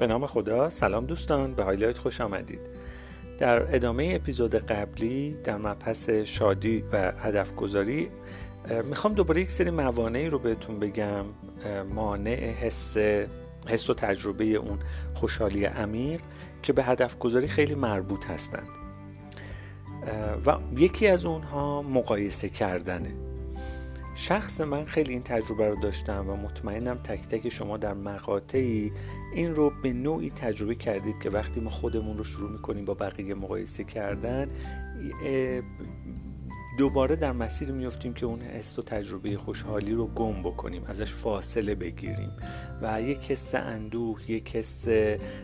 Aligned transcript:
به 0.00 0.06
نام 0.06 0.26
خدا. 0.26 0.70
سلام 0.70 1.06
دوستان 1.06 1.54
به 1.54 1.62
هایلایت 1.62 1.98
خوش 1.98 2.20
آمدید. 2.20 2.60
در 3.38 3.74
ادامه 3.74 4.12
اپیزود 4.16 4.54
قبلی 4.54 5.36
در 5.44 5.56
مبحث 5.56 6.10
شادی 6.10 6.84
و 6.92 7.12
هدف 7.18 7.54
گذاری 7.54 8.08
می‌خوام 8.84 9.14
دوباره 9.14 9.40
یک 9.40 9.50
سری 9.50 9.70
موانعی 9.70 10.28
رو 10.28 10.38
بهتون 10.38 10.78
بگم 10.78 11.24
مانع 11.94 12.50
حس 12.50 12.96
حس 13.68 13.90
و 13.90 13.94
تجربه 13.94 14.44
اون 14.44 14.78
خوشحالی 15.14 15.64
عمیق 15.64 16.20
که 16.62 16.72
به 16.72 16.82
هدف 16.82 17.18
گذاری 17.18 17.46
خیلی 17.48 17.74
مربوط 17.74 18.26
هستند. 18.26 18.68
و 20.46 20.56
یکی 20.76 21.06
از 21.06 21.24
اونها 21.24 21.82
مقایسه 21.82 22.48
کردنه. 22.48 23.10
شخص 24.20 24.60
من 24.60 24.84
خیلی 24.84 25.12
این 25.12 25.22
تجربه 25.22 25.68
رو 25.68 25.76
داشتم 25.80 26.30
و 26.30 26.36
مطمئنم 26.36 26.94
تک 26.94 27.28
تک 27.28 27.48
شما 27.48 27.76
در 27.76 27.94
مقاطعی 27.94 28.92
این 29.34 29.54
رو 29.54 29.72
به 29.82 29.92
نوعی 29.92 30.30
تجربه 30.30 30.74
کردید 30.74 31.14
که 31.22 31.30
وقتی 31.30 31.60
ما 31.60 31.70
خودمون 31.70 32.18
رو 32.18 32.24
شروع 32.24 32.50
می‌کنیم 32.50 32.84
با 32.84 32.94
بقیه 32.94 33.34
مقایسه 33.34 33.84
کردن 33.84 34.48
دوباره 36.78 37.16
در 37.16 37.32
مسیر 37.32 37.70
میفتیم 37.70 38.14
که 38.14 38.26
اون 38.26 38.40
حس 38.40 38.78
و 38.78 38.82
تجربه 38.82 39.36
خوشحالی 39.36 39.92
رو 39.92 40.06
گم 40.06 40.42
بکنیم 40.42 40.84
ازش 40.86 41.12
فاصله 41.12 41.74
بگیریم 41.74 42.32
و 42.82 43.02
یک 43.02 43.30
حس 43.30 43.54
اندوه 43.54 44.30
یک 44.30 44.56
حس 44.56 44.84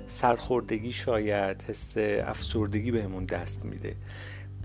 سرخوردگی 0.08 0.92
شاید 0.92 1.62
حس 1.62 1.94
افسردگی 2.24 2.90
بهمون 2.90 3.24
دست 3.24 3.64
میده. 3.64 3.94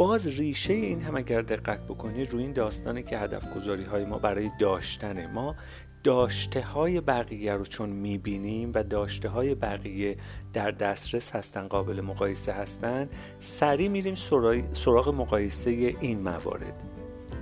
باز 0.01 0.27
ریشه 0.27 0.73
این 0.73 1.01
هم 1.01 1.15
اگر 1.15 1.41
دقت 1.41 1.87
بکنید 1.87 2.31
روی 2.31 2.43
این 2.43 2.53
داستانه 2.53 3.03
که 3.03 3.17
هدف 3.17 3.55
گذاری 3.55 3.83
های 3.83 4.05
ما 4.05 4.17
برای 4.17 4.49
داشتن 4.59 5.31
ما 5.31 5.55
داشته 6.03 6.61
های 6.61 7.01
بقیه 7.01 7.53
رو 7.53 7.65
چون 7.65 7.89
می‌بینیم 7.89 8.71
و 8.75 8.83
داشته 8.83 9.29
های 9.29 9.55
بقیه 9.55 10.17
در 10.53 10.71
دسترس 10.71 11.31
هستن 11.35 11.67
قابل 11.67 12.01
مقایسه 12.01 12.51
هستن 12.51 13.09
سریع 13.39 13.89
میریم 13.89 14.15
سراغ 14.73 15.09
مقایسه 15.15 15.69
این 15.69 16.21
موارد. 16.21 16.83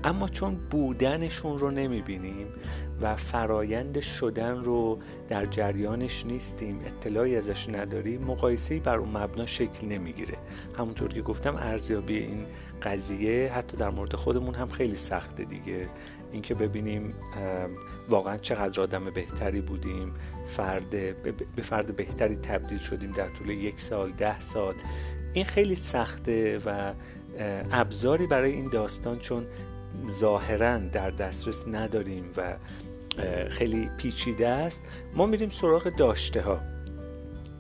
اما 0.04 0.28
چون 0.28 0.56
بودنشون 0.56 1.60
رو 1.60 1.72
نمی‌بینیم 1.72 2.48
و 3.02 3.16
فرایند 3.16 4.00
شدن 4.00 4.56
رو 4.56 5.00
در 5.30 5.46
جریانش 5.46 6.26
نیستیم 6.26 6.80
اطلاعی 6.86 7.36
ازش 7.36 7.70
نداریم 7.70 8.22
مقایسه 8.22 8.80
بر 8.80 8.98
اون 8.98 9.18
مبنا 9.18 9.46
شکل 9.46 9.88
نمی‌گیره. 9.88 10.38
همونطور 10.78 11.14
که 11.14 11.22
گفتم 11.22 11.56
ارزیابی 11.56 12.18
این 12.18 12.46
قضیه 12.84 13.52
حتی 13.54 13.78
در 13.78 13.90
مورد 13.90 14.16
خودمون 14.16 14.56
هم 14.56 14.70
خیلی 14.70 14.96
سخته 14.96 15.44
دیگه. 15.44 15.88
اینکه 16.32 16.56
ببینیم 16.56 17.14
واقعا 18.10 18.38
چقدر 18.38 18.82
آدم 18.82 19.10
بهتری 19.10 19.62
بودیم 19.62 20.14
فرد 20.48 20.90
به 21.56 21.62
فرد 21.62 21.96
بهتری 21.96 22.36
تبدیل 22.36 22.80
شدیم 22.80 23.12
در 23.12 23.28
طول 23.30 23.50
یک 23.50 23.80
سال 23.80 24.12
ده 24.12 24.40
سال. 24.40 24.76
این 25.34 25.46
خیلی 25.46 25.76
سخته 25.76 26.60
و 26.66 26.94
ابزاری 27.72 28.28
برای 28.28 28.52
این 28.52 28.70
داستان 28.70 29.20
چون 29.20 29.46
ظاهرا 30.10 30.78
در 30.78 31.10
دسترس 31.10 31.68
نداریم 31.68 32.24
و 32.38 32.54
خیلی 33.50 33.90
پیچیده 33.98 34.48
است. 34.48 34.82
ما 35.16 35.26
میریم 35.26 35.50
سراغ 35.50 35.96
داشته 35.96 36.42
ها 36.42 36.60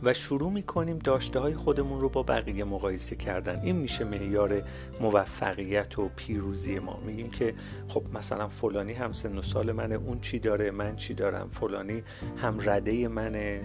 و 0.03 0.13
شروع 0.13 0.51
می‌کنیم 0.51 0.99
داشته 0.99 1.39
های 1.39 1.55
خودمون 1.55 2.01
رو 2.01 2.09
با 2.09 2.23
بقیه 2.23 2.63
مقایسه 2.63 3.15
کردن. 3.15 3.59
این 3.59 3.75
میشه 3.75 4.03
معیار 4.03 4.61
موفقیت 5.01 5.99
و 5.99 6.09
پیروزی 6.15 6.79
ما. 6.79 6.99
میگیم 7.05 7.29
که 7.29 7.53
خب 7.87 8.03
مثلا 8.13 8.47
فلانی 8.47 8.93
هم 8.93 9.11
سن 9.11 9.37
و 9.37 9.41
سال 9.41 9.71
منه 9.71 9.95
اون 9.95 10.19
چی 10.19 10.39
داره 10.39 10.71
من 10.71 10.95
چی 10.95 11.13
دارم؟ 11.13 11.49
فلانی 11.49 12.03
هم 12.37 12.57
رده 12.69 13.07
منه 13.07 13.61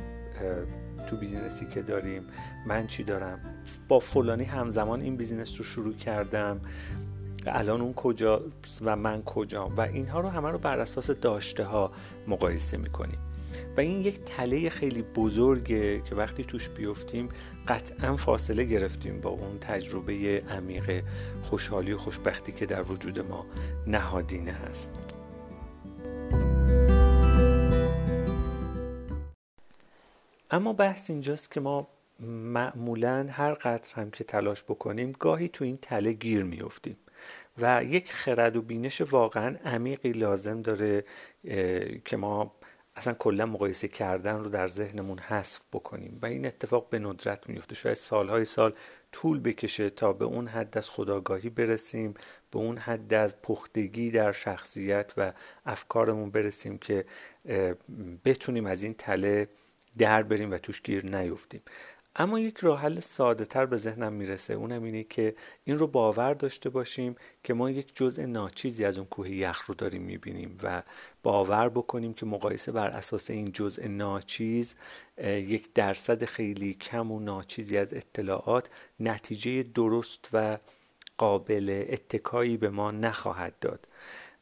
تو 1.08 1.16
business 1.16 1.61
ی 1.61 1.66
که 1.66 1.82
داریم 1.82 2.22
من 2.66 2.86
چی 2.86 3.04
دارم؟ 3.04 3.38
با 3.88 3.98
فلانی 3.98 4.44
همزمان 4.44 5.00
این 5.00 5.16
business 5.16 5.58
رو 5.58 5.64
شروع 5.64 5.94
کردم. 5.94 6.60
الان 7.48 7.80
اون 7.80 7.94
کجا 7.94 8.42
و 8.80 8.96
من 8.96 9.22
کجا 9.22 9.68
و 9.68 9.80
اینها 9.80 10.20
رو 10.20 10.28
همه 10.28 10.50
رو 10.50 10.58
بر 10.58 10.78
اساس 10.78 11.10
داشته 11.10 11.64
ها 11.64 11.92
مقایسه 12.28 12.76
می‌کنیم. 12.76 13.18
و 13.76 13.80
این 13.80 14.00
یک 14.00 14.24
تله 14.24 14.68
خیلی 14.68 15.02
بزرگه 15.02 16.00
که 16.00 16.14
وقتی 16.14 16.44
توش 16.44 16.68
بیفتیم 16.68 17.28
قطعا 17.68 18.16
فاصله 18.16 18.64
گرفتیم 18.64 19.20
با 19.20 19.30
اون 19.30 19.58
تجربه 19.58 20.42
عمیق 20.50 21.04
خوشحالی 21.42 21.92
و 21.92 21.98
خوشبختی 21.98 22.52
که 22.52 22.66
در 22.66 22.82
وجود 22.82 23.18
ما 23.18 23.46
نهادینه 23.86 24.52
هست. 24.52 24.90
اما 30.50 30.72
بحث 30.72 31.10
اینجاست 31.10 31.50
که 31.50 31.60
ما 31.60 31.88
معمولا 32.20 33.26
هر 33.30 33.54
قدر 33.54 33.94
هم 33.94 34.10
که 34.10 34.24
تلاش 34.24 34.64
بکنیم 34.64 35.12
گاهی 35.12 35.48
تو 35.48 35.64
این 35.64 35.78
تله 35.82 36.12
گیر 36.12 36.42
میفتیم 36.42 36.96
و 37.58 37.84
یک 37.84 38.12
خرد 38.12 38.56
و 38.56 38.62
بینش 38.62 39.00
واقعا 39.00 39.56
عمیقی 39.64 40.12
لازم 40.12 40.62
داره 40.62 41.02
که 42.04 42.16
ما 42.16 42.54
اصلا 42.96 43.14
کلا 43.14 43.46
مقایسه 43.46 43.88
کردن 43.88 44.36
رو 44.36 44.50
در 44.50 44.68
ذهنمون 44.68 45.18
حذف 45.18 45.60
بکنیم. 45.72 46.18
و 46.22 46.26
این 46.26 46.46
اتفاق 46.46 46.88
به 46.90 46.98
ندرت 46.98 47.48
میفته 47.48 47.74
شاید 47.74 47.96
سالهای 47.96 48.44
سال 48.44 48.74
طول 49.12 49.40
بکشه 49.40 49.90
تا 49.90 50.12
به 50.12 50.24
اون 50.24 50.48
حد 50.48 50.78
از 50.78 50.90
خداگاهی 50.90 51.50
برسیم 51.50 52.14
به 52.50 52.58
اون 52.58 52.78
حد 52.78 53.14
از 53.14 53.42
پختگی 53.42 54.10
در 54.10 54.32
شخصیت 54.32 55.12
و 55.16 55.32
افکارمون 55.66 56.30
برسیم 56.30 56.78
که 56.78 57.04
بتونیم 58.24 58.66
از 58.66 58.82
این 58.82 58.94
تله 58.94 59.48
در 59.98 60.22
بریم 60.22 60.50
و 60.50 60.58
توش 60.58 60.82
گیر 60.82 61.16
نیفتیم. 61.16 61.62
اما 62.16 62.40
یک 62.40 62.58
راه 62.58 62.80
حل 62.80 63.00
ساده 63.00 63.44
تر 63.44 63.66
به 63.66 63.76
ذهنم 63.76 64.12
می‌رسه. 64.12 64.54
اونم 64.54 64.82
اینه 64.82 65.04
که 65.04 65.34
این 65.64 65.78
رو 65.78 65.86
باور 65.86 66.34
داشته 66.34 66.70
باشیم 66.70 67.16
که 67.42 67.54
ما 67.54 67.70
یک 67.70 67.96
جزء 67.96 68.26
ناچیزی 68.26 68.84
از 68.84 68.98
اون 68.98 69.06
کوه 69.06 69.30
یخ 69.30 69.64
رو 69.66 69.74
داریم 69.74 70.02
می‌بینیم 70.02 70.58
و 70.62 70.82
باور 71.22 71.68
بکنیم 71.68 72.14
که 72.14 72.26
مقایسه 72.26 72.72
بر 72.72 72.88
اساس 72.88 73.30
این 73.30 73.52
جزء 73.52 73.88
ناچیز 73.88 74.74
یک 75.24 75.72
درصد 75.72 76.24
خیلی 76.24 76.74
کم 76.74 77.12
و 77.12 77.20
ناچیزی 77.20 77.78
از 77.78 77.94
اطلاعات 77.94 78.68
نتیجه 79.00 79.62
درست 79.62 80.28
و 80.32 80.58
قابل 81.18 81.84
اتکایی 81.88 82.56
به 82.56 82.70
ما 82.70 82.90
نخواهد 82.90 83.54
داد. 83.60 83.88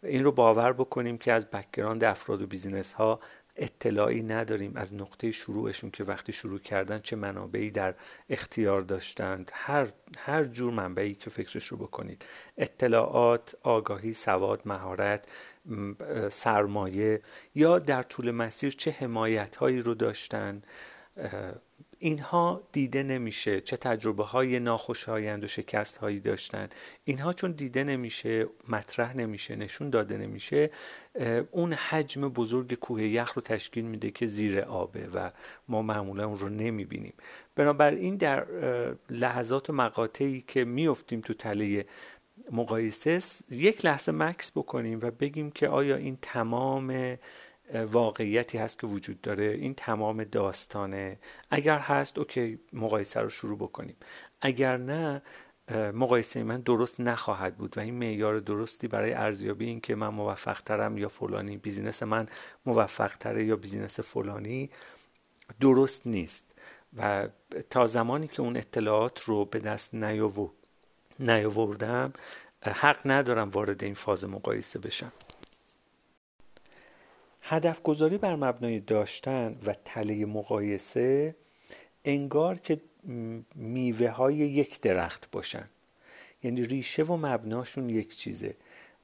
این 0.02 0.24
رو 0.24 0.32
باور 0.32 0.72
بکنیم 0.72 1.18
که 1.18 1.32
از 1.32 1.50
background 1.50 2.04
افراد 2.04 2.42
و 2.42 2.46
business 2.46 2.92
ها 2.92 3.20
اطلاعی 3.62 4.22
نداریم 4.22 4.72
از 4.76 4.94
نقطه 4.94 5.30
شروعشون 5.30 5.90
که 5.90 6.04
وقتی 6.04 6.32
شروع 6.32 6.58
کردن 6.58 6.98
چه 6.98 7.16
منابعی 7.16 7.70
در 7.70 7.94
اختیار 8.30 8.80
داشتند. 8.82 9.50
هر, 9.54 9.88
هر 10.18 10.44
جور 10.44 10.72
منبعی 10.72 11.14
که 11.14 11.30
فکرش 11.30 11.66
رو 11.66 11.76
بکنید. 11.76 12.24
اطلاعات، 12.58 13.54
آگاهی، 13.62 14.12
سواد، 14.12 14.60
مهارت، 14.64 15.28
سرمایه 16.30 17.22
یا 17.54 17.78
در 17.78 18.02
طول 18.02 18.30
مسیر 18.30 18.72
چه 18.72 18.90
حمایت 18.90 19.56
هایی 19.56 19.80
رو 19.80 19.94
داشتن. 19.94 20.62
اینها 22.02 22.62
دیده 22.72 23.02
نمیشه 23.02 23.60
چه 23.60 23.76
تجربه 23.76 24.24
های 24.24 24.58
ناخوشایند 24.58 25.44
و 25.44 25.46
شکست 25.46 25.96
هایی 25.96 26.20
داشتن. 26.20 26.68
اینها 27.04 27.32
چون 27.32 27.52
دیده 27.52 27.84
نمیشه 27.84 28.46
مطرح 28.68 29.16
نمیشه 29.16 29.56
نشون 29.56 29.90
داده 29.90 30.18
نمیشه 30.18 30.70
اون 31.50 31.72
حجم 31.72 32.28
بزرگ 32.28 32.74
کوه 32.74 33.02
یخ 33.02 33.32
رو 33.32 33.42
تشکیل 33.42 33.84
میده 33.84 34.10
که 34.10 34.26
زیر 34.26 34.60
آبه 34.60 35.08
و 35.14 35.30
ما 35.68 35.82
معمولا 35.82 36.26
اون 36.26 36.38
رو 36.38 36.48
نمی‌بینیم. 36.48 37.14
بنابراین 37.54 38.16
در 38.16 38.46
لحظات 39.10 39.70
و 39.70 39.72
مقاطعی 39.72 40.44
که 40.48 40.64
میفتیم 40.64 41.20
تو 41.20 41.34
تله 41.34 41.86
مقایسه 42.52 43.18
یک 43.50 43.84
لحظه 43.84 44.12
مکث 44.12 44.50
بکنیم 44.50 44.98
و 45.02 45.10
بگیم 45.10 45.50
که 45.50 45.68
آیا 45.68 45.96
این 45.96 46.18
تمام 46.22 47.18
واقعیتی 47.72 48.58
هست 48.58 48.78
که 48.78 48.86
وجود 48.86 49.20
داره. 49.20 49.44
این 49.44 49.74
تمام 49.74 50.24
داستانه. 50.24 51.18
اگر 51.50 51.78
هست 51.78 52.18
OK 52.18 52.58
مقایسه 52.72 53.20
رو 53.20 53.28
شروع 53.28 53.58
بکنیم. 53.58 53.96
اگر 54.40 54.76
نه 54.76 55.22
مقایسه 55.94 56.42
من 56.42 56.60
درست 56.60 57.00
نخواهد 57.00 57.56
بود 57.56 57.78
و 57.78 57.80
این 57.80 57.94
معیار 57.94 58.40
درستی 58.40 58.88
برای 58.88 59.12
ارزیابی 59.12 59.66
این 59.66 59.80
که 59.80 59.94
من 59.94 60.08
موفق 60.08 60.60
ترم 60.60 60.98
یا 60.98 61.08
فلانی 61.08 61.56
business 61.56 62.02
من 62.02 62.28
موفق 62.66 63.16
تره 63.16 63.44
یا 63.44 63.56
business 63.56 64.00
فلانی 64.00 64.70
درست 65.60 66.06
نیست. 66.06 66.44
و 66.96 67.28
تا 67.70 67.86
زمانی 67.86 68.28
که 68.28 68.42
اون 68.42 68.56
اطلاعات 68.56 69.20
رو 69.20 69.44
به 69.44 69.58
دست 69.58 69.94
نیاوردم 71.18 72.12
حق 72.62 73.00
ندارم 73.04 73.48
وارد 73.48 73.84
این 73.84 73.94
فاز 73.94 74.24
مقایسه 74.24 74.78
بشم. 74.78 75.12
هدف 77.52 77.82
گذاری 77.82 78.18
بر 78.18 78.36
مبنای 78.36 78.80
داشتن 78.80 79.58
و 79.66 79.74
تله 79.84 80.26
مقایسه 80.26 81.36
انگار 82.04 82.58
که 82.58 82.80
میوه 83.54 84.08
های 84.08 84.34
یک 84.34 84.80
درخت 84.80 85.30
باشن. 85.30 85.68
یعنی 86.42 86.64
ریشه 86.64 87.02
و 87.02 87.16
مبناشون 87.16 87.90
یک 87.90 88.16
چیزه. 88.16 88.56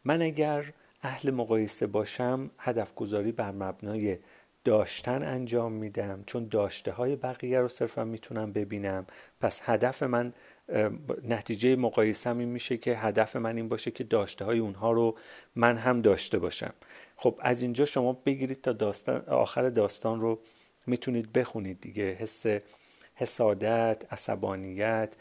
من 0.04 0.22
اگر 0.22 0.72
اهل 1.02 1.30
مقایسه 1.30 1.86
باشم 1.86 2.50
هدف 2.58 2.94
گذاری 2.94 3.32
بر 3.32 3.50
مبنای 3.50 4.18
داشتن 4.64 5.22
انجام 5.22 5.72
میدم. 5.72 6.24
چون 6.26 6.48
داشته 6.48 6.92
های 6.92 7.16
بقیه 7.16 7.60
رو 7.60 7.68
صرفا 7.68 8.04
می‌تونم 8.04 8.52
ببینم. 8.52 9.06
پس 9.40 9.60
هدف 9.64 10.02
من 10.02 10.32
نتیجه 11.28 11.76
مقایسم 11.76 12.38
این 12.38 12.48
میشه 12.48 12.76
که 12.76 12.96
هدف 12.96 13.36
من 13.36 13.56
این 13.56 13.68
باشه 13.68 13.90
که 13.90 14.04
داشته 14.04 14.44
های 14.44 14.58
اونها 14.58 14.92
رو 14.92 15.18
من 15.56 15.76
هم 15.76 16.02
داشته 16.02 16.38
باشم. 16.38 16.72
خب 17.16 17.38
از 17.40 17.62
اینجا 17.62 17.84
شما 17.84 18.12
بگیرید 18.12 18.60
تا 18.60 18.72
داستان 18.72 19.20
آخر 19.20 19.68
داستان 19.68 20.20
رو 20.20 20.38
می‌تونید 20.86 21.32
بخونید 21.32 21.80
دیگه. 21.80 22.04
حس 22.04 22.44
حسادت 23.14 24.12
عصبانیت 24.12 25.14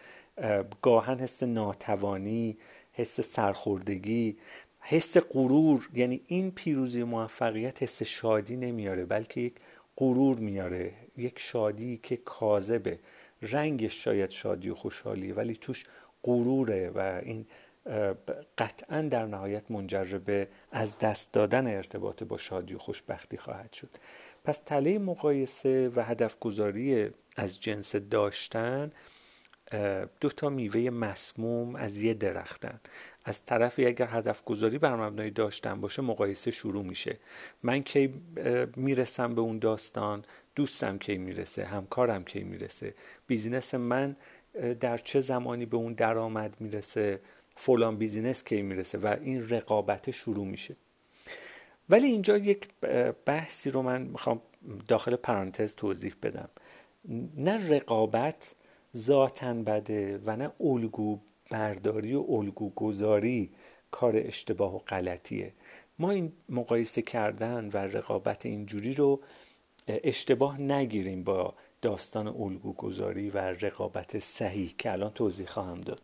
گاهن 0.82 1.20
حس 1.20 1.44
ناتوانی 1.44 2.58
حس 2.94 3.22
سرخوردگی 3.22 4.38
حس 4.80 5.18
غرور. 5.18 5.90
یعنی 5.94 6.22
این 6.28 6.52
پیروزی 6.52 7.04
موفقیت 7.04 7.84
حس 7.84 8.04
شادی 8.04 8.56
نمیاره 8.56 9.06
بلکه 9.06 9.42
یک 9.42 9.54
غرور 9.98 10.38
میاره 10.38 10.94
یک 11.18 11.40
شادی 11.40 12.00
که 12.04 12.18
کاذبه. 12.18 13.00
رنگش 13.42 14.04
شاید 14.04 14.30
شادی 14.30 14.70
و 14.70 14.76
خوشحالی 14.76 15.32
ولی 15.32 15.56
توش 15.56 15.86
غروره 16.24 16.90
و 16.90 17.22
این 17.24 17.46
قطعا 18.58 19.02
در 19.02 19.26
نهایت 19.26 19.72
منجر 19.72 20.18
به 20.18 20.48
از 20.72 21.00
دست 21.00 21.32
دادن 21.32 21.68
ارتباط 21.68 22.24
با 22.24 22.38
شادی 22.38 22.74
و 22.74 22.78
خوشبختی 22.78 23.38
خواهد 23.38 23.74
شد. 23.74 23.90
پس 24.44 24.60
تله 24.66 25.00
مقایسه 25.00 25.92
و 25.96 26.04
هدف 26.04 26.40
گذاری 26.40 27.10
از 27.36 27.62
جنس 27.62 27.96
داشتن 27.96 28.92
دو 30.22 30.30
تا 30.30 30.50
میوه 30.50 30.90
مسموم 30.90 31.76
از 31.76 31.98
یه 31.98 32.14
درختن. 32.14 32.80
از 33.26 33.46
طرفی 33.46 33.86
اگر 33.86 34.08
هدف 34.12 34.44
گذاری 34.44 34.78
بر 34.78 34.96
مبنای 34.96 35.30
داشتن 35.30 35.82
باشه 35.82 36.02
مقایسه 36.02 36.52
شروع 36.52 36.84
میشه. 36.84 37.18
من 37.64 37.84
کی 37.84 38.14
می‌رسم 38.76 39.36
به 39.36 39.42
اون 39.42 39.60
داستان؟ 39.60 40.26
دوستم 40.58 40.98
کی 40.98 41.18
می‌رسه 41.18 41.66
همکارم 41.66 42.24
کی 42.24 42.44
می‌رسه 42.44 42.94
business 43.28 43.74
من 43.74 44.16
در 44.80 44.98
چه 44.98 45.20
زمانی 45.20 45.66
به 45.66 45.78
اون 45.78 45.94
درآمد 45.94 46.56
می‌رسه 46.60 47.20
فلان 47.56 47.98
business 47.98 48.44
کی 48.44 48.62
می‌رسه 48.62 48.98
و 48.98 49.16
این 49.22 49.50
رقابت 49.50 50.12
شروع 50.12 50.46
میشه. 50.46 50.76
ولی 51.90 52.08
اینجا 52.08 52.38
یک 52.38 52.68
بحثی 53.26 53.72
رو 53.72 53.82
من 53.82 54.02
می‌خوام 54.02 54.42
داخل 54.88 55.16
پرانتز 55.16 55.76
توضیح 55.76 56.14
بدم. 56.24 56.50
نه 57.38 57.70
رقابت 57.70 58.56
ذاتا 58.98 59.54
بده 59.54 60.20
و 60.26 60.36
نه 60.36 60.52
الگو 60.60 61.20
برداری 61.52 62.14
و 62.14 62.26
الگو 62.30 62.72
گذاری 62.76 63.50
کار 63.92 64.14
اشتباه 64.16 64.76
و 64.76 64.80
غلطیه. 64.80 65.54
ما 66.00 66.12
این 66.12 66.34
مقایسه 66.50 67.02
کردن 67.02 67.70
و 67.74 67.78
رقابت 67.78 68.46
اینجوری 68.46 68.94
رو 68.94 69.22
اشتباه 69.88 70.62
نگیریم 70.62 71.24
با 71.24 71.54
داستان 71.82 72.28
الگو 72.28 72.74
گذاری 72.74 73.30
و 73.30 73.38
رقابت 73.38 74.20
صحیح 74.20 74.76
که 74.78 74.92
الان 74.92 75.12
توضیح 75.12 75.48
خواهم 75.48 75.82
داد. 75.82 76.02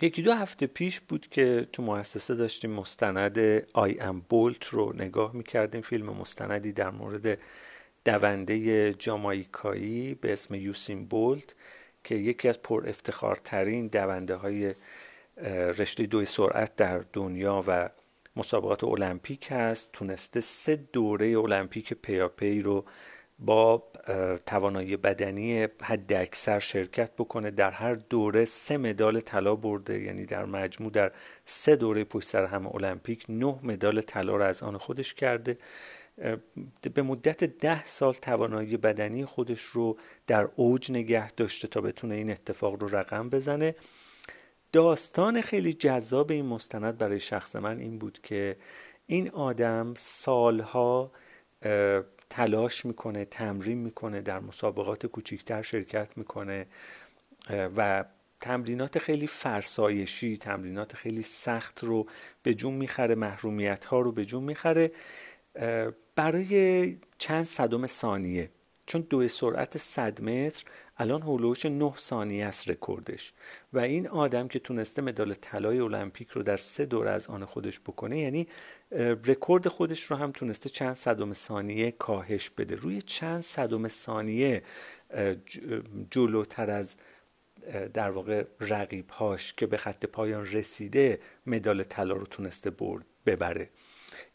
یکی 0.00 0.22
دو 0.22 0.32
هفته 0.32 0.66
پیش 0.66 1.00
بود 1.00 1.26
که 1.26 1.68
تو 1.72 1.82
مؤسسه 1.82 2.34
داشتیم 2.34 2.70
مستند 2.70 3.38
آی 3.72 4.00
ام 4.00 4.20
بولت 4.28 4.64
رو 4.64 4.92
نگاه 4.96 5.36
می‌کردیم. 5.36 5.80
فیلم 5.80 6.06
مستندی 6.06 6.72
در 6.72 6.90
مورد 6.90 7.38
دونده 8.04 8.94
جامایکایی 8.94 10.14
به 10.14 10.32
اسم 10.32 10.54
یوسین 10.54 11.04
بولت 11.04 11.54
که 12.04 12.14
یکی 12.14 12.48
از 12.48 12.62
پر 12.62 12.88
افتخارترین 12.88 13.86
دونده 13.86 14.34
های 14.34 14.74
رشته 15.78 16.06
دوی 16.06 16.24
سرعت 16.24 16.76
در 16.76 17.04
دنیا 17.12 17.64
و 17.66 17.90
مسابقات 18.36 18.84
المپیک 18.84 19.48
هست. 19.50 19.88
تونسته 19.92 20.40
سه 20.40 20.76
دوره 20.76 21.38
المپیک 21.38 21.92
پیاپی 21.94 22.62
رو 22.62 22.84
با 23.38 23.82
توانایی 24.46 24.96
بدنی 24.96 25.68
حد 25.82 26.12
اکثر 26.12 26.58
شرکت 26.58 27.10
بکنه. 27.18 27.50
در 27.50 27.70
هر 27.70 27.94
دوره 27.94 28.44
سه 28.44 28.76
مدال 28.76 29.20
طلا 29.20 29.54
برده 29.54 30.00
یعنی 30.00 30.26
در 30.26 30.44
مجموع 30.44 30.90
در 30.90 31.12
سه 31.44 31.76
دوره 31.76 32.04
پشت 32.04 32.28
سر 32.28 32.44
هم 32.44 32.66
المپیک 32.66 33.24
نه 33.28 33.58
مدال 33.62 34.00
طلا 34.00 34.36
رو 34.36 34.42
از 34.42 34.62
آن 34.62 34.78
خودش 34.78 35.14
کرده. 35.14 35.58
به 36.94 37.02
مدت 37.02 37.44
ده 37.44 37.84
سال 37.84 38.14
توانایی 38.14 38.76
بدنی 38.76 39.24
خودش 39.24 39.60
رو 39.60 39.98
در 40.26 40.48
اوج 40.56 40.90
نگه 40.90 41.30
داشته 41.32 41.68
تا 41.68 41.80
بتونه 41.80 42.14
این 42.14 42.30
اتفاق 42.30 42.82
رو 42.82 42.96
رقم 42.96 43.30
بزنه. 43.30 43.74
داستان 44.72 45.40
خیلی 45.40 45.72
جذاب 45.72 46.30
این 46.30 46.46
مستند 46.46 46.98
برای 46.98 47.20
شخص 47.20 47.56
من 47.56 47.78
این 47.78 47.98
بود 47.98 48.18
که 48.22 48.56
این 49.06 49.30
آدم 49.30 49.94
سالها 49.96 51.12
تلاش 52.30 52.84
می‌کنه 52.84 53.24
تمرین 53.24 53.78
می‌کنه 53.78 54.20
در 54.20 54.40
مسابقات 54.40 55.06
کوچیکتر 55.06 55.62
شرکت 55.62 56.18
می‌کنه 56.18 56.66
و 57.50 58.04
تمرینات 58.40 58.98
خیلی 58.98 59.26
فرسایشی 59.26 60.36
تمرینات 60.36 60.96
خیلی 60.96 61.22
سخت 61.22 61.84
رو 61.84 62.06
به 62.42 62.54
جون 62.54 62.74
می‌خره 62.74 63.14
محرومیت 63.14 63.84
ها 63.84 64.00
رو 64.00 64.12
به 64.12 64.24
جون 64.24 64.42
می‌خره 64.42 64.92
برای 66.16 66.96
چند 67.18 67.44
صدم 67.44 67.86
ثانیه. 67.86 68.50
چون 68.86 69.06
دو 69.10 69.28
سرعت 69.28 69.78
100 69.78 70.20
متر 70.22 70.64
الان 71.02 71.22
حول 71.22 71.38
و 71.38 71.44
حوش 71.44 71.66
9 71.66 71.92
ثانیه 71.96 72.46
است 72.46 72.68
رکوردش 72.68 73.32
و 73.72 73.78
این 73.78 74.08
آدم 74.08 74.48
که 74.48 74.58
تونسته 74.58 75.02
مدال 75.02 75.34
طلای 75.34 75.78
المپیک 75.78 76.28
رو 76.28 76.42
در 76.42 76.56
سه 76.56 76.86
دور 76.86 77.08
از 77.08 77.26
آن 77.26 77.44
خودش 77.44 77.80
بکنه 77.80 78.18
یعنی 78.18 78.48
رکورد 79.24 79.68
خودش 79.68 80.02
رو 80.02 80.16
هم 80.16 80.32
تونسته 80.32 80.68
چند 80.68 80.94
صدم 80.94 81.32
ثانیه 81.32 81.90
کاهش 81.90 82.50
بده. 82.50 82.74
روی 82.74 83.02
چند 83.02 83.40
صدم 83.40 83.88
ثانیه 83.88 84.62
جلوتر 86.10 86.70
از 86.70 86.96
در 87.94 88.10
واقع 88.10 88.44
رقیب 88.60 89.10
هاش 89.10 89.52
که 89.52 89.66
به 89.66 89.76
خط 89.76 90.06
پایان 90.06 90.46
رسیده 90.46 91.20
مدال 91.46 91.82
طلا 91.82 92.14
رو 92.14 92.26
تونسته 92.26 92.70
برد 92.70 93.04
ببره. 93.26 93.70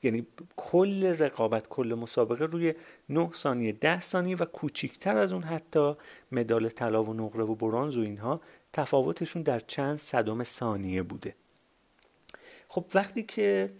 یعنی 0.03 0.27
کل 0.55 1.05
رقابت 1.05 1.67
کل 1.67 1.93
مسابقه 1.93 2.45
روی 2.45 2.73
9 3.09 3.29
ثانیه 3.33 3.71
10 3.71 3.99
ثانیه 3.99 4.37
و 4.37 4.45
کوچیکتر 4.45 5.17
از 5.17 5.31
اون 5.31 5.43
حتی 5.43 5.95
مدال 6.31 6.69
طلا 6.69 7.03
و 7.03 7.13
نقره 7.13 7.43
و 7.43 7.55
برانز 7.55 7.97
و 7.97 8.01
اینها 8.01 8.41
تفاوتشون 8.73 9.41
در 9.41 9.59
چند 9.59 9.97
صدم 9.97 10.43
ثانیه 10.43 11.03
بوده. 11.03 11.35
خب 12.69 12.85
وقتی 12.93 13.23
که 13.23 13.71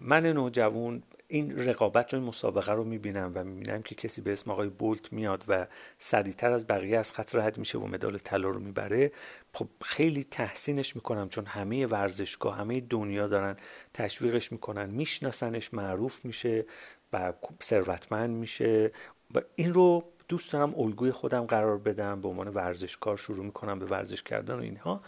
من 0.00 0.26
نوجوان 0.26 1.02
این 1.28 1.68
رقابت 1.68 2.14
رو 2.14 2.18
این 2.18 2.28
مسابقه 2.28 2.72
رو 2.72 2.84
می‌بینم 2.84 3.32
و 3.34 3.44
می‌بینم 3.44 3.82
که 3.82 3.94
کسی 3.94 4.20
به 4.20 4.32
اسم 4.32 4.50
آقای 4.50 4.68
بولت 4.68 5.12
میاد 5.12 5.44
و 5.48 5.66
سریعتر 5.98 6.52
از 6.52 6.66
بقیه 6.66 6.98
از 6.98 7.12
خط 7.12 7.34
رد 7.34 7.58
میشه 7.58 7.78
و 7.78 7.86
مدال 7.86 8.18
طلا 8.18 8.48
رو 8.48 8.60
می‌بره. 8.60 9.12
خب 9.54 9.68
خیلی 9.82 10.24
تحسینش 10.24 10.96
می‌کنم 10.96 11.28
چون 11.28 11.46
همه 11.46 11.86
ورزشگاه 11.86 12.56
همه 12.56 12.80
دنیا 12.80 13.26
دارن 13.26 13.56
تشویقش 13.94 14.52
می‌کنن 14.52 14.90
میشناسنش 14.90 15.74
معروف 15.74 16.24
میشه 16.24 16.66
و 17.12 17.32
ثروتمند 17.62 18.30
میشه. 18.30 18.92
و 19.34 19.40
این 19.54 19.74
رو 19.74 20.04
دوست 20.28 20.52
دارم 20.52 20.74
الگوی 20.78 21.12
خودم 21.12 21.44
قرار 21.44 21.78
بدم 21.78 22.20
به 22.20 22.28
عنوان 22.28 22.48
ورزشکار 22.48 23.16
شروع 23.16 23.44
می‌کنم 23.44 23.78
به 23.78 23.86
ورزش 23.86 24.22
کردن 24.22 24.54
و 24.54 24.62
اینها. 24.62 25.02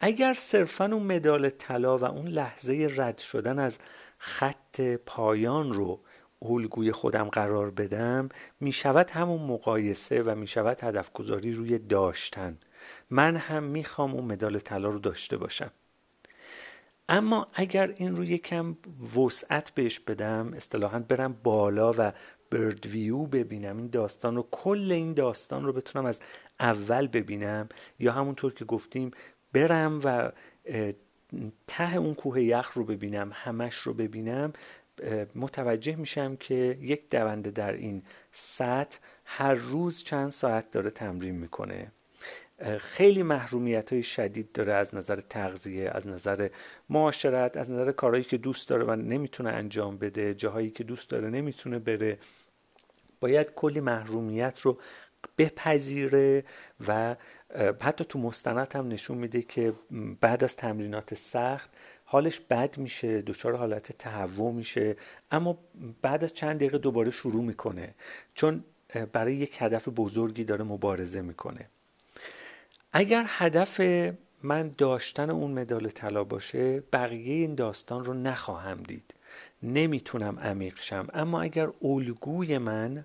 اگر 0.00 0.34
صرفا 0.34 0.84
اون 0.84 1.02
مدال 1.02 1.50
طلا 1.50 1.98
و 1.98 2.04
اون 2.04 2.26
لحظه 2.26 2.88
رد 2.96 3.18
شدن 3.18 3.58
از 3.58 3.78
خط 4.18 4.80
پایان 4.80 5.72
رو 5.72 6.00
الگوی 6.42 6.92
خودم 6.92 7.28
قرار 7.28 7.70
بدم 7.70 8.28
می 8.60 8.72
شود 8.72 9.10
همون 9.10 9.42
مقایسه 9.42 10.22
و 10.22 10.34
می 10.34 10.46
شود 10.46 10.84
هدف 10.84 11.12
گذاری 11.12 11.52
روی 11.52 11.78
داشتن. 11.78 12.58
من 13.10 13.36
هم 13.36 13.62
می‌خوام 13.62 14.14
اون 14.14 14.24
مدال 14.24 14.58
طلا 14.58 14.88
رو 14.88 14.98
داشته 14.98 15.36
باشم. 15.36 15.70
اما 17.08 17.46
اگر 17.54 17.94
این 17.96 18.16
رو 18.16 18.24
یکم 18.24 18.76
وسعت 19.16 19.70
بهش 19.70 20.00
بدم 20.00 20.52
اصطلاحا 20.56 20.98
برم 20.98 21.36
بالا 21.42 21.94
و 21.98 22.12
برد 22.50 22.86
ویو 22.86 23.26
ببینم 23.26 23.76
این 23.76 23.86
داستان 23.86 24.36
رو 24.36 24.48
کل 24.50 24.92
این 24.92 25.14
داستان 25.14 25.64
رو 25.64 25.72
بتونم 25.72 26.06
از 26.06 26.20
اول 26.60 27.06
ببینم 27.06 27.68
یا 27.98 28.12
همونطور 28.12 28.54
که 28.54 28.64
گفتیم 28.64 29.10
برم 29.52 30.00
و 30.04 30.32
ته 31.66 31.96
اون 31.96 32.14
کوه 32.14 32.42
یخ 32.42 32.72
رو 32.74 32.84
ببینم 32.84 33.30
همش 33.34 33.74
رو 33.74 33.94
ببینم 33.94 34.52
متوجه 35.34 35.96
میشم 35.96 36.36
که 36.36 36.78
یک 36.80 37.10
دونده 37.10 37.50
در 37.50 37.72
این 37.72 38.02
سطح 38.32 38.98
هر 39.24 39.54
روز 39.54 40.04
چند 40.04 40.30
ساعت 40.30 40.70
داره 40.70 40.90
تمرین 40.90 41.34
می‌کنه. 41.34 41.92
خیلی 42.78 43.22
محرومیت 43.22 43.92
های 43.92 44.02
شدید 44.02 44.52
داره 44.52 44.72
از 44.72 44.94
نظر 44.94 45.20
تغذیه 45.20 45.90
از 45.90 46.06
نظر 46.06 46.48
معاشرت 46.88 47.56
از 47.56 47.70
نظر 47.70 47.92
کارهایی 47.92 48.24
که 48.24 48.36
دوست 48.36 48.68
داره 48.68 48.84
و 48.84 48.96
نمی‌تونه 48.96 49.50
انجام 49.50 49.98
بده 49.98 50.34
جاهایی 50.34 50.70
که 50.70 50.84
دوست 50.84 51.10
داره 51.10 51.30
نمی‌تونه 51.30 51.78
بره. 51.78 52.18
باید 53.20 53.54
کلی 53.54 53.80
محرومیت 53.80 54.60
رو 54.60 54.78
بپذیره 55.38 56.44
و 56.88 57.16
حتی 57.80 58.04
تو 58.04 58.18
مستند 58.18 58.72
هم 58.74 58.88
نشون 58.88 59.18
میده 59.18 59.42
که 59.42 59.72
بعد 60.20 60.44
از 60.44 60.56
تمرینات 60.56 61.14
سخت 61.14 61.70
حالش 62.04 62.40
بد 62.40 62.78
میشه 62.78 63.22
دچار 63.22 63.56
حالت 63.56 63.92
تهوع 63.92 64.52
میشه 64.52 64.96
اما 65.30 65.58
بعد 66.02 66.24
از 66.24 66.34
چند 66.34 66.56
دقیقه 66.56 66.78
دوباره 66.78 67.10
شروع 67.10 67.44
می‌کنه 67.44 67.94
چون 68.34 68.64
برای 69.12 69.34
یک 69.34 69.56
هدف 69.62 69.88
بزرگی 69.88 70.44
داره 70.44 70.64
مبارزه 70.64 71.20
می‌کنه. 71.20 71.66
اگر 72.92 73.24
هدف 73.26 73.80
من 74.42 74.74
داشتن 74.78 75.30
اون 75.30 75.50
مدال 75.50 75.88
طلا 75.88 76.24
باشه 76.24 76.82
بقیه 76.92 77.34
این 77.34 77.54
داستان 77.54 78.04
رو 78.04 78.14
نخواهم 78.14 78.82
دید. 78.82 79.14
نمی‌تونم 79.62 80.38
عمیق 80.38 80.80
شم. 80.80 81.08
اما 81.14 81.42
اگر 81.42 81.68
الگوی 81.82 82.58
من 82.58 83.04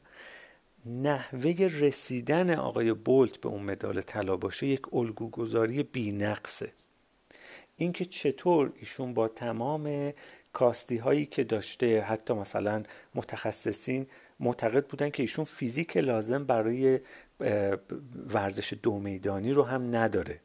نحوه 0.85 1.51
رسیدن 1.79 2.55
آقای 2.55 2.93
بولت 2.93 3.37
به 3.37 3.49
اون 3.49 3.63
مدال 3.63 4.01
طلا 4.01 4.37
باشه 4.37 4.67
یک 4.67 4.93
الگوگذاری 4.93 5.83
بینقصه. 5.83 6.71
اینکه 7.77 8.05
چطور 8.05 8.71
ایشون 8.79 9.13
با 9.13 9.27
تمام 9.27 10.13
کاستی 10.53 10.97
هایی 10.97 11.25
که 11.25 11.43
داشته 11.43 12.01
حتی 12.01 12.33
مثلا 12.33 12.83
متخصصین 13.15 14.07
معتقد 14.39 14.87
بودن 14.87 15.09
که 15.09 15.23
ایشون 15.23 15.45
فیزیک 15.45 15.97
لازم 15.97 16.43
برای 16.43 16.99
ورزش 18.33 18.73
دو 18.83 18.99
میدانی 18.99 19.51
رو 19.51 19.63
هم 19.63 19.95
نداره 19.95 20.39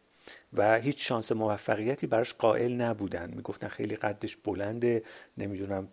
و 0.53 0.81
هیچ 0.81 1.09
شانس 1.09 1.33
موفقیتی 1.33 2.07
براش 2.07 2.35
قائل 2.35 2.73
نبودن. 2.73 3.35
می‌گفتن 3.35 3.69
خیلی 3.69 3.97
قدش 3.97 4.37
بلنده 4.37 5.03
نمی‌دونم 5.39 5.89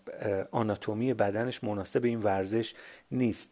آناتومی 0.51 1.13
بدنش 1.13 1.63
مناسب 1.63 2.03
این 2.03 2.19
ورزش 2.19 2.73
نیست. 3.11 3.51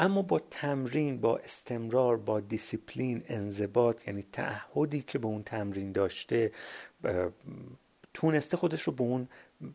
اما 0.00 0.22
با 0.22 0.38
تمرین 0.38 1.20
با 1.20 1.38
استمرار 1.38 2.16
با 2.16 2.40
دیسیپلین 2.40 3.22
انضباط 3.28 4.08
یعنی 4.08 4.24
تعهدی 4.32 5.02
که 5.02 5.18
به 5.18 5.26
اون 5.26 5.42
تمرین 5.42 5.92
داشته 5.92 6.52
تونسته 8.14 8.56
خودش 8.56 8.82
رو 8.82 8.92
به 8.92 9.02
اون 9.02 9.28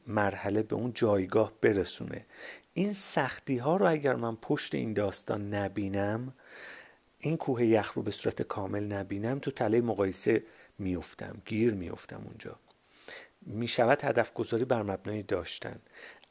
مرحله 0.07 0.63
به 0.63 0.75
اون 0.75 0.91
جایگاه 0.93 1.51
برسونه. 1.61 2.25
این 2.73 2.93
سختی 2.93 3.57
ها 3.57 3.77
رو 3.77 3.89
اگر 3.89 4.15
من 4.15 4.35
پشت 4.35 4.75
این 4.75 4.93
داستان 4.93 5.53
نبینم 5.53 6.33
این 7.19 7.37
کوه 7.37 7.65
یخ 7.65 7.91
رو 7.93 8.01
به 8.01 8.11
صورت 8.11 8.41
کامل 8.41 8.83
نبینم 8.83 9.39
تو 9.39 9.51
تله 9.51 9.81
مقایسه 9.81 10.43
میفتم 10.79 11.41
گیر 11.45 11.73
میفتم 11.73 12.23
اونجا. 12.25 12.59
می 13.41 13.67
شود 13.67 14.03
هدف 14.03 14.33
گذاری 14.33 14.65
بر 14.65 14.81
مبنای 14.81 15.23
داشتن. 15.23 15.79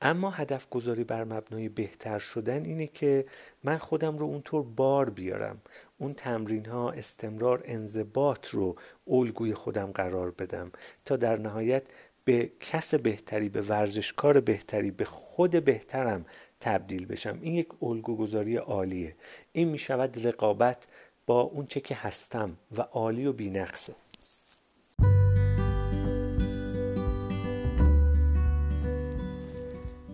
اما 0.02 0.30
هدف 0.30 0.68
گذاری 0.68 1.04
بر 1.04 1.24
مبنای 1.24 1.68
بهتر 1.68 2.18
شدن 2.18 2.64
اینه 2.64 2.86
که 2.86 3.26
من 3.62 3.78
خودم 3.78 4.18
رو 4.18 4.26
اونطور 4.26 4.62
بار 4.62 5.10
بیارم. 5.10 5.60
اون 5.98 6.14
تمرین 6.14 6.66
ها 6.66 6.90
استمرار 6.90 7.62
انضباط 7.64 8.48
رو 8.48 8.76
الگوی 9.06 9.54
خودم 9.54 9.92
قرار 9.92 10.30
بدم 10.30 10.72
تا 11.04 11.16
در 11.16 11.36
نهایت 11.36 11.82
به 12.24 12.52
کس 12.60 12.94
بهتری 12.94 13.48
به 13.48 13.62
ورزشکار 13.62 14.40
بهتری 14.40 14.90
به 14.90 15.04
خود 15.04 15.64
بهترم 15.64 16.24
تبدیل 16.60 17.06
بشم. 17.06 17.38
این 17.42 17.54
یک 17.54 17.68
الگوگذاری 17.82 18.56
عالیه. 18.56 19.16
این 19.52 19.68
می 19.68 19.78
شود 19.78 20.26
رقابت 20.26 20.86
با 21.26 21.40
اون 21.40 21.66
چه 21.66 21.80
که 21.80 21.94
هستم 21.94 22.56
و 22.76 22.80
عالی 22.80 23.26
و 23.26 23.32
بینقصه. 23.32 23.94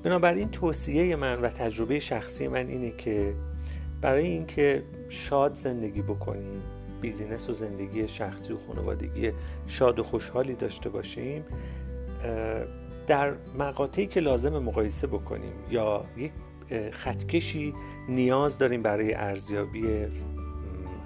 بنابراین 0.03 0.49
توصیه 0.49 1.17
من 1.17 1.41
و 1.41 1.49
تجربه 1.49 1.99
شخصی 1.99 2.49
من 2.49 2.67
اینه 2.67 2.91
که 2.91 3.35
برای 4.01 4.27
اینکه 4.27 4.83
شاد 5.09 5.55
زندگی 5.55 6.03
بکنیم 6.03 6.63
business 7.01 7.51
و 7.51 7.53
زندگی 7.53 8.09
شخصی 8.09 8.53
و 8.53 8.57
خانوادگی 8.67 9.33
شاد 9.69 9.99
و 9.99 10.03
خوشحالی 10.03 10.55
داشته 10.55 10.91
باشیم 10.91 11.45
در 13.07 13.33
مقاطعی 13.59 14.07
که 14.07 14.21
لازمه 14.21 14.59
مقایسه 14.59 15.07
بکنیم 15.07 15.53
یا 15.71 16.05
یک 16.17 16.33
خطکشی 16.91 17.75
نیاز 18.09 18.59
داریم 18.59 18.83
برای 18.83 19.15
ارزیابی 19.15 19.85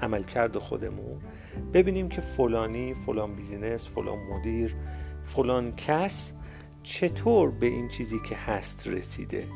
عملکرد 0.02 0.58
خودمون. 0.58 1.20
ببینیم 1.72 2.08
که 2.08 2.20
فلانی 2.20 2.94
فلان 2.94 3.34
business 3.34 3.88
فلان 3.88 4.18
مدیر 4.18 4.74
فلان 5.24 5.72
کس 5.76 6.32
چطور 6.84 7.50
به 7.50 7.66
این 7.66 7.88
چیزی 7.88 8.18
که 8.28 8.36
هست 8.36 8.86
رسیده 8.86 9.46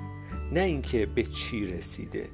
نه 0.52 0.60
اینکه 0.60 1.06
به 1.06 1.22
چی 1.22 1.66
رسیده. 1.66 2.28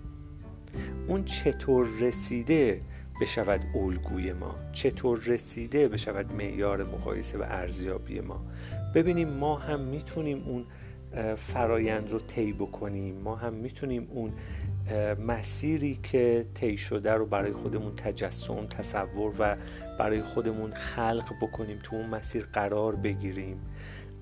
اون 1.08 1.24
چطور 1.24 1.88
رسیده 2.00 2.80
بشود 3.20 3.60
الگوی 3.74 4.32
ما 4.32 4.54
چطور 4.72 5.18
رسیده 5.18 5.88
بشود 5.88 6.32
معیار 6.32 6.84
مقایسه 6.84 7.38
و 7.38 7.42
ارزیابی 7.42 8.20
ما. 8.20 8.44
ببینیم 8.94 9.28
ما 9.28 9.56
هم 9.56 9.80
می‌تونیم 9.80 10.38
اون 10.46 10.64
فرایند 11.36 12.10
رو 12.10 12.18
طی 12.18 12.52
بکنیم. 12.52 13.16
ما 13.16 13.36
هم 13.36 13.54
می‌تونیم 13.54 14.08
اون 14.10 14.32
مسیری 15.26 15.98
که 16.02 16.46
طی 16.54 16.76
شده 16.76 17.12
رو 17.12 17.26
برای 17.26 17.52
خودمون 17.52 17.96
تجسم 17.96 18.66
تصور 18.66 19.32
و 19.38 19.56
برای 19.98 20.22
خودمون 20.22 20.70
خلق 20.70 21.24
بکنیم 21.42 21.78
تو 21.82 21.96
اون 21.96 22.06
مسیر 22.06 22.46
قرار 22.52 22.96
بگیریم. 22.96 23.56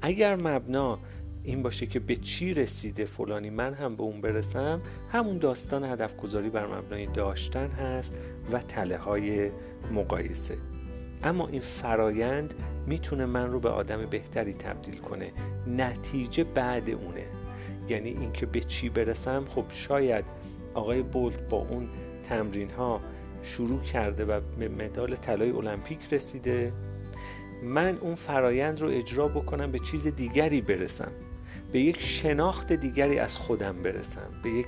اگر 0.03 0.37
مبنا 0.37 0.99
این 1.45 1.63
باشه 1.63 1.87
که 1.87 2.01
به 2.01 2.17
چی 2.17 2.55
رسیده 2.55 3.05
فلانی 3.05 3.51
من 3.51 3.75
هم 3.75 3.97
به 3.97 4.03
اون 4.03 4.21
برسم 4.21 4.81
همون 5.13 5.39
داستان 5.39 5.85
هدف 5.85 6.17
گذاری 6.17 6.51
بر 6.51 6.67
مبنای 6.67 7.07
داشتن 7.07 7.71
هست 7.71 8.15
و 8.53 8.59
تله 8.59 8.97
های 8.97 9.51
مقایسه. 9.93 10.57
اما 11.23 11.49
این 11.49 11.61
فرایند 11.61 12.55
می‌تونه 12.87 13.27
من 13.27 13.51
رو 13.53 13.61
به 13.61 13.69
آدم 13.69 14.07
بهتری 14.07 14.53
تبدیل 14.53 14.99
کنه. 14.99 15.33
نتیجه 15.67 16.45
بعد 16.45 16.91
اونه. 16.91 17.27
یعنی 17.89 18.09
اینکه 18.09 18.47
به 18.47 18.61
چی 18.61 18.89
برسم 18.89 19.45
خب 19.55 19.65
شاید 19.69 20.25
آقای 20.75 21.03
بولت 21.03 21.49
با 21.51 21.57
اون 21.57 21.89
تمرین 22.29 22.71
ها 22.71 23.01
شروع 23.43 23.81
کرده 23.81 24.25
و 24.25 24.41
به 24.59 24.69
مدال 24.69 25.17
طلای 25.17 25.51
المپیک 25.51 25.99
رسیده. 26.13 26.73
من 27.63 27.99
اون 28.01 28.15
فرایند 28.15 28.81
رو 28.81 28.89
اجرا 28.89 29.29
بکنم 29.29 29.73
به 29.73 29.79
چیز 29.79 30.07
دیگری 30.07 30.61
برسم. 30.61 31.13
به 31.73 31.81
یک 31.81 32.01
شناخت 32.01 32.73
دیگری 32.73 33.19
از 33.19 33.37
خودم 33.37 33.83
برسم. 33.83 34.29
به 34.43 34.51
یک 34.51 34.67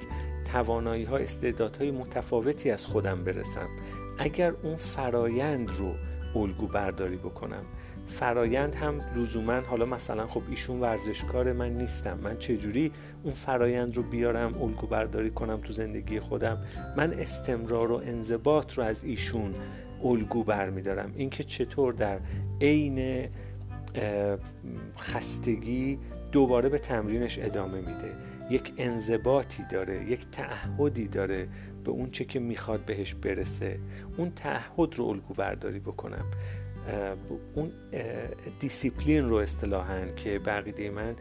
توانایی 0.53 1.05
ها 1.05 1.17
استعدادهای 1.17 1.91
متفاوتی 1.91 2.71
از 2.71 2.87
خودم 2.87 3.25
برسم. 3.25 3.69
اگر 4.19 4.53
اون 4.63 4.77
فرایند 4.77 5.71
رو 5.71 5.95
الگو 6.41 6.67
برداری 6.67 7.17
بکنم. 7.17 7.63
فرایند 8.09 8.75
هم 8.75 9.01
لزوما 9.17 9.61
حالا 9.61 9.85
مثلا 9.85 10.27
خب 10.27 10.43
ایشون 10.51 10.81
ورزشکار 10.81 11.53
من 11.53 11.69
نیستم. 11.69 12.19
من 12.23 12.37
چجوری 12.37 12.93
اون 13.23 13.35
فرایند 13.35 13.97
رو 13.97 14.03
بیارم 14.03 14.63
الگو 14.63 14.87
برداری 14.87 15.31
کنم 15.31 15.61
تو 15.61 15.73
زندگی 15.73 16.21
خودم؟ 16.21 16.59
من 16.97 17.13
استمرار 17.13 17.93
و 17.93 17.95
انضباط 17.95 18.73
رو 18.73 18.85
از 18.85 19.05
ایشون 19.05 19.55
الگو 20.05 20.45
برمیدارم. 20.45 21.13
اینکه 21.17 21.45
چطور 21.45 21.93
در 21.93 22.19
عین 22.61 23.29
خستگی 24.99 25.99
دوباره 26.33 26.69
به 26.69 26.79
تمرینش 26.79 27.39
ادامه 27.39 27.79
میده. 27.79 28.13
یک 28.51 28.73
انضباطی 28.77 29.63
داره 29.73 30.11
یک 30.11 30.31
تعهدی 30.33 31.09
داره 31.09 31.49
به 31.85 31.91
اون 31.91 32.11
چه 32.11 32.25
که 32.25 32.39
می‌خواد 32.41 32.81
بهش 32.81 33.15
برسه. 33.15 33.79
اون 34.17 34.31
تعهد 34.31 34.95
رو 34.95 35.05
الگو 35.05 35.35
برداری 35.35 35.79
بکنم. 35.79 36.25
اون 37.55 37.73
دیسیپلین 38.61 39.29
رو 39.29 39.37
اصطلاحا 39.37 40.07
که 40.17 40.39
به 40.39 40.54
عقیده 40.54 40.91
من 40.91 41.15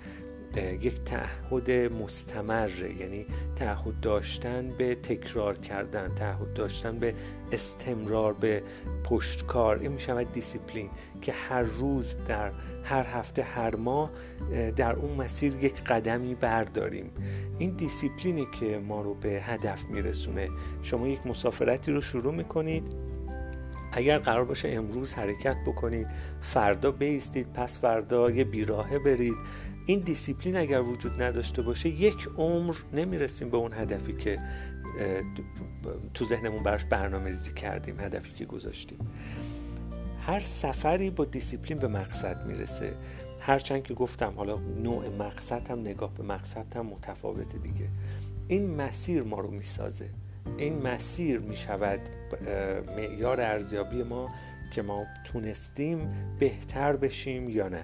یک 0.57 1.03
تعهد 1.03 1.71
مستمره 1.71 3.01
یعنی 3.01 3.25
تعهد 3.55 3.99
داشتن 4.01 4.69
به 4.77 4.95
تکرار 4.95 5.57
کردن 5.57 6.07
تعهد 6.07 6.53
داشتن 6.53 6.97
به 6.97 7.13
استمرار 7.51 8.33
به 8.33 8.63
پشتکار. 9.03 9.77
این 9.77 9.91
می‌شود 9.91 10.31
دیسیپلین 10.31 10.89
که 11.21 11.31
هر 11.31 11.61
روز 11.61 12.15
در 12.27 12.51
هر 12.83 13.03
هفته 13.03 13.43
هر 13.43 13.75
ماه 13.75 14.11
در 14.75 14.93
اون 14.93 15.15
مسیر 15.15 15.55
یک 15.55 15.83
قدمی 15.83 16.35
برداریم. 16.35 17.11
این 17.59 17.69
دیسیپلینی 17.69 18.47
که 18.59 18.79
ما 18.79 19.01
رو 19.01 19.13
به 19.13 19.29
هدف 19.29 19.83
میرسونه. 19.85 20.47
شما 20.81 21.07
یک 21.07 21.27
مسافرتی 21.27 21.91
رو 21.91 22.01
شروع 22.01 22.33
می‌کنید. 22.33 22.83
اگر 23.95 24.17
قرار 24.17 24.45
باشه 24.45 24.69
امروز 24.69 25.13
حرکت 25.13 25.55
بکنید 25.65 26.07
فردا 26.41 26.91
بایستید 26.91 27.53
پس 27.53 27.77
فردا 27.77 28.31
یه 28.31 28.43
بیراهه 28.43 28.99
برید. 28.99 29.35
این 29.85 29.99
دیسیپلین 29.99 30.57
اگر 30.57 30.81
وجود 30.81 31.21
نداشته 31.21 31.61
باشه 31.61 31.89
یک 31.89 32.29
عمر 32.37 32.75
نمی‌رسیم 32.93 33.49
به 33.49 33.57
اون 33.57 33.73
هدفی 33.73 34.13
که 34.13 34.39
تو 36.13 36.25
ذهنمون 36.25 36.63
براش 36.63 36.85
برنامه 36.85 37.29
ریزی 37.29 37.53
کردیم 37.53 37.99
هدفی 37.99 38.31
که 38.31 38.45
گذاشتیم. 38.45 38.97
هر 40.21 40.39
سفری 40.39 41.09
با 41.09 41.25
دیسیپلین 41.25 41.79
به 41.79 41.87
مقصد 41.87 42.45
می‌رسه. 42.45 42.93
هرچند 43.41 43.83
که 43.83 43.93
گفتم 43.93 44.33
حالا 44.35 44.57
نوع 44.83 45.17
مقصد 45.17 45.67
هم 45.67 45.79
نگاه 45.79 46.13
به 46.13 46.23
مقصد 46.23 46.65
هم 46.75 46.85
متفاوته 46.85 47.57
دیگه. 47.57 47.87
این 48.47 48.75
مسیر 48.75 49.23
ما 49.23 49.39
رو 49.39 49.51
می‌سازه. 49.51 50.09
این 50.57 50.81
مسیر 50.81 51.39
می‌شود 51.39 51.99
معیار 52.95 53.41
ارزیابی 53.41 54.03
ما 54.03 54.29
که 54.73 54.81
ما 54.81 55.05
تونستیم 55.25 56.13
بهتر 56.39 56.95
بشیم 56.95 57.49
یا 57.49 57.69
نه. 57.69 57.83